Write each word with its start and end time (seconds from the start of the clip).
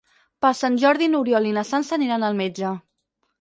Per 0.45 0.49
Sant 0.59 0.79
Jordi 0.83 1.09
n'Oriol 1.11 1.49
i 1.51 1.51
na 1.59 1.65
Sança 1.73 1.93
aniran 1.99 2.27
al 2.31 2.41
metge. 2.41 2.73